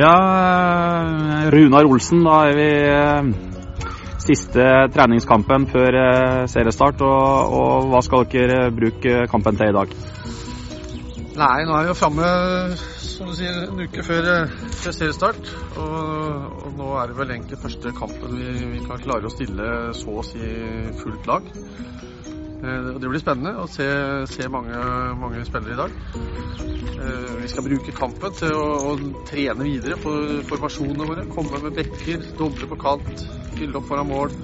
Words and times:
Ja, 0.00 0.16
Runar 1.52 1.84
Olsen, 1.84 2.22
da 2.24 2.36
er 2.48 2.54
vi 2.56 2.68
eh, 2.88 3.26
siste 4.22 4.68
treningskampen 4.94 5.66
før 5.68 5.98
eh, 6.00 6.44
seriestart. 6.48 7.02
Og, 7.04 7.52
og 7.58 7.90
hva 7.90 8.00
skal 8.06 8.24
dere 8.32 8.70
bruke 8.72 9.26
kampen 9.28 9.60
til 9.60 9.68
i 9.68 9.76
dag? 9.76 9.92
Nei, 11.36 11.58
nå 11.68 11.76
er 11.76 11.84
vi 11.84 11.92
jo 11.92 11.98
framme 11.98 12.30
som 13.02 13.28
du 13.28 13.36
sier, 13.36 13.58
en 13.66 13.84
uke 13.84 14.06
før, 14.06 14.30
før 14.80 14.96
seriestart. 14.96 15.52
Og, 15.76 16.48
og, 16.62 16.72
nå 16.80 16.94
er 17.02 17.12
det 17.12 17.20
vel 17.20 17.36
egentlig 17.36 17.60
første 17.60 17.92
kampen 18.00 18.40
vi, 18.40 18.56
vi 18.78 18.84
kan 18.86 19.04
klare 19.04 19.28
å 19.28 19.34
stille 19.34 19.70
så 20.00 20.16
å 20.22 20.24
si 20.24 20.54
fullt 21.02 21.28
lag. 21.28 21.52
Eh, 22.60 22.88
det 23.00 23.08
blir 23.08 23.22
spennende 23.22 23.54
å 23.56 23.66
se, 23.70 23.86
se 24.28 24.48
mange, 24.52 24.76
mange, 25.16 25.44
spillere 25.48 25.72
i 25.72 25.78
dag. 25.78 25.94
Eh, 27.00 27.30
vi 27.40 27.48
skal 27.48 27.64
bruke 27.64 27.94
kampen 27.96 28.36
til 28.36 28.52
å, 28.52 28.66
å 28.90 29.22
trene 29.28 29.64
videre 29.64 29.96
på 30.00 30.12
formasjonene 30.50 31.06
våre. 31.08 31.24
Komme 31.32 31.62
med 31.64 31.78
bekker, 31.78 32.26
doble 32.36 32.68
på 32.68 32.80
kant, 32.82 33.24
fylle 33.56 33.80
opp 33.80 33.88
foran 33.88 34.10
mål. 34.12 34.36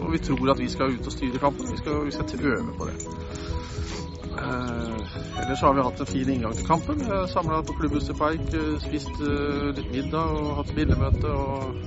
Og 0.00 0.10
vi 0.16 0.22
tror 0.26 0.50
at 0.50 0.62
vi 0.62 0.68
skal 0.72 0.96
ut 0.96 1.06
og 1.06 1.14
styre 1.14 1.42
kampen. 1.42 1.70
Vi 1.70 1.78
skal, 1.78 2.02
vi 2.08 2.16
skal 2.16 2.50
øve 2.56 2.76
på 2.80 2.90
det. 2.90 2.98
Eh, 4.40 5.16
ellers 5.44 5.62
har 5.62 5.78
vi 5.78 5.86
hatt 5.86 6.02
en 6.02 6.10
fin 6.10 6.34
inngang 6.34 6.58
til 6.58 6.66
kampen. 6.66 7.06
Samla 7.30 7.62
på 7.62 7.78
klubbhuset 7.78 8.18
Peik, 8.18 8.58
spist 8.82 9.22
litt 9.22 9.94
middag 9.94 10.34
og 10.34 10.54
hatt 10.58 10.74
spillemøte. 10.74 11.30
Og, 11.30 11.82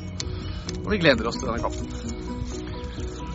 og 0.80 0.92
vi 0.94 1.04
gleder 1.04 1.28
oss 1.28 1.44
til 1.44 1.52
denne 1.52 1.67
kampen. 1.67 2.12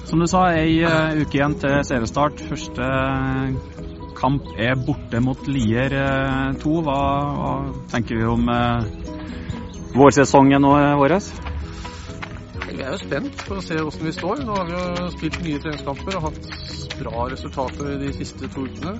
Som 0.09 0.23
du 0.23 0.25
sa, 0.25 0.47
ei 0.57 0.79
uh, 0.89 1.19
uke 1.21 1.37
igjen 1.37 1.55
til 1.61 1.75
seriestart. 1.85 2.41
Første 2.49 2.81
uh, 2.81 3.83
kamp 4.17 4.47
er 4.57 4.79
borte 4.81 5.21
mot 5.21 5.43
Lier 5.53 5.93
2. 6.63 6.63
Uh, 6.65 6.79
hva, 6.87 7.01
hva, 7.37 7.51
tenker 7.93 8.17
vi 8.17 8.25
om 8.25 8.49
vårsesongen 9.93 10.65
vår? 10.65 11.15
Vi 12.71 12.79
er 12.81 12.95
jo 12.95 13.01
spent 13.03 13.45
på 13.45 13.59
å 13.59 13.65
se 13.67 13.77
hvordan 13.77 14.09
vi 14.09 14.15
står. 14.17 14.41
Nå 14.49 14.57
har 14.57 14.71
vi 14.71 14.79
jo 14.79 15.11
spilt 15.19 15.39
mye 15.45 15.61
treningskamper 15.67 16.17
og 16.17 16.31
hatt 16.31 16.97
bra 17.03 17.29
resultater 17.35 17.99
de 18.01 18.15
siste 18.17 18.49
to 18.55 18.65
ukene. 18.65 18.97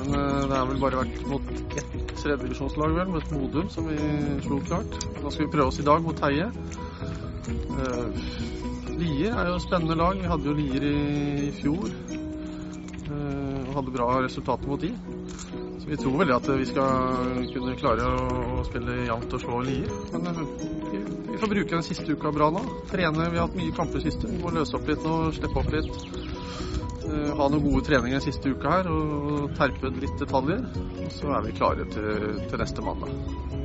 Men 0.00 0.16
det 0.48 0.56
har 0.56 0.68
vel 0.72 0.80
bare 0.80 1.04
vært 1.04 1.20
mot 1.28 1.52
ett 1.76 1.92
tredjedivisjonslag, 2.22 2.96
vel, 2.96 3.12
mot 3.12 3.36
Modum, 3.36 3.68
som 3.72 3.92
vi 3.92 4.00
slo 4.46 4.62
klart. 4.64 4.96
Nå 5.20 5.28
skal 5.28 5.44
vi 5.44 5.52
prøve 5.52 5.68
oss 5.68 5.84
i 5.84 5.86
dag 5.86 6.00
mot 6.04 6.16
Teie. 6.16 6.48
Lier 8.98 9.34
er 9.34 9.48
jo 9.50 9.56
et 9.58 9.64
spennende 9.64 9.96
lag. 9.98 10.18
Vi 10.20 10.30
hadde 10.30 10.48
jo 10.48 10.54
Lier 10.56 10.84
i, 10.86 11.50
fjor. 11.58 11.88
Uh, 13.04 13.60
og 13.64 13.72
hadde 13.78 13.94
bra 13.94 14.08
resultater 14.24 14.70
mot 14.70 14.80
de. 14.80 14.92
Så 15.82 15.90
vi 15.90 15.98
tror 16.00 16.16
vel 16.22 16.32
at 16.32 16.46
vi 16.48 16.66
skal 16.68 17.40
kunne 17.52 17.74
klare 17.80 18.06
å, 18.08 18.62
spille 18.68 19.02
jevnt 19.08 19.34
og 19.36 19.42
slå 19.42 19.58
Lier. 19.66 19.90
Men 20.14 20.30
eh, 20.30 20.38
vi, 20.92 21.00
vi, 21.32 21.40
får 21.40 21.52
bruke 21.52 21.74
den 21.74 21.86
siste 21.86 22.14
uka 22.14 22.32
bra 22.34 22.48
nå. 22.54 22.62
Trene. 22.92 23.28
Vi 23.32 23.40
har 23.40 23.48
hatt 23.48 23.58
mye 23.58 23.74
kamper 23.76 24.04
siste. 24.04 24.30
Vi 24.30 24.40
må 24.44 24.54
løse 24.54 24.78
opp 24.78 24.88
litt 24.88 25.04
nå, 25.04 25.18
slippe 25.36 25.60
opp 25.60 25.74
litt. 25.74 25.92
Uh, 27.04 27.34
ha 27.36 27.50
noen 27.50 27.66
gode 27.66 27.84
treninger 27.90 28.20
den 28.20 28.24
siste 28.24 28.54
uka 28.54 28.78
her 28.78 28.88
og 28.94 29.52
terpe 29.58 29.92
litt 29.98 30.16
detaljer. 30.22 30.64
Og 31.04 31.12
så 31.18 31.34
er 31.36 31.44
vi 31.48 31.58
klare 31.58 31.90
til, 31.92 32.40
til 32.48 32.64
neste 32.64 32.86
mandag. 32.86 33.62